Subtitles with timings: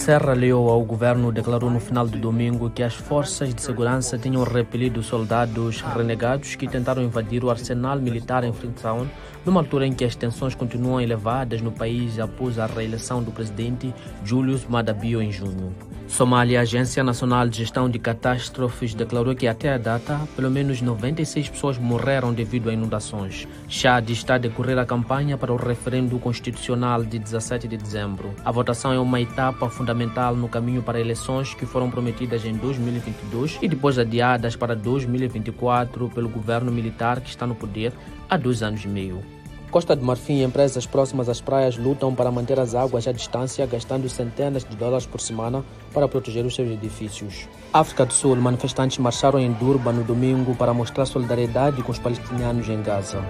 [0.00, 4.42] Serra Leoa, o governo declarou no final de domingo que as forças de segurança tinham
[4.44, 9.06] repelido soldados renegados que tentaram invadir o arsenal militar em Freetown,
[9.44, 13.94] numa altura em que as tensões continuam elevadas no país após a reeleição do presidente
[14.24, 15.70] Julius Maada Bio em junho.
[16.10, 21.48] Somália, Agência Nacional de Gestão de Catástrofes, declarou que até a data, pelo menos 96
[21.48, 23.46] pessoas morreram devido a inundações.
[23.68, 28.34] Chad está a decorrer a campanha para o referendo constitucional de 17 de dezembro.
[28.44, 33.58] A votação é uma etapa fundamental no caminho para eleições que foram prometidas em 2022
[33.62, 37.92] e depois adiadas para 2024 pelo governo militar que está no poder
[38.28, 39.39] há dois anos e meio.
[39.70, 43.64] Costa de Marfim e empresas próximas às praias lutam para manter as águas à distância,
[43.66, 47.48] gastando centenas de dólares por semana para proteger os seus edifícios.
[47.72, 52.68] África do Sul, manifestantes marcharam em Durban no domingo para mostrar solidariedade com os palestinianos
[52.68, 53.24] em Gaza.